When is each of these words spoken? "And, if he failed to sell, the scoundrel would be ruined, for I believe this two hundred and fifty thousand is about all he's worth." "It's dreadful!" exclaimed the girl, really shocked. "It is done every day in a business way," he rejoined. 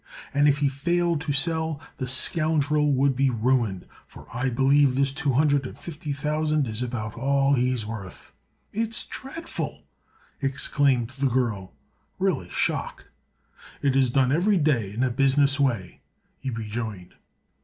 "And, 0.33 0.47
if 0.47 0.57
he 0.57 0.67
failed 0.67 1.21
to 1.21 1.31
sell, 1.31 1.79
the 1.97 2.07
scoundrel 2.07 2.91
would 2.91 3.15
be 3.15 3.29
ruined, 3.29 3.85
for 4.07 4.25
I 4.33 4.49
believe 4.49 4.95
this 4.95 5.11
two 5.11 5.33
hundred 5.33 5.67
and 5.67 5.77
fifty 5.77 6.11
thousand 6.11 6.65
is 6.65 6.81
about 6.81 7.13
all 7.13 7.53
he's 7.53 7.85
worth." 7.85 8.33
"It's 8.73 9.05
dreadful!" 9.05 9.83
exclaimed 10.41 11.11
the 11.11 11.27
girl, 11.29 11.75
really 12.17 12.49
shocked. 12.49 13.05
"It 13.83 13.95
is 13.95 14.09
done 14.09 14.31
every 14.31 14.57
day 14.57 14.91
in 14.91 15.03
a 15.03 15.11
business 15.11 15.59
way," 15.59 16.01
he 16.39 16.49
rejoined. 16.49 17.13